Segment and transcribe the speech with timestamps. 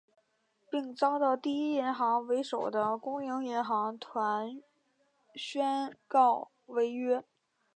[0.71, 4.59] 并遭到第一银行为首的公营银行团
[5.35, 7.23] 宣告违约。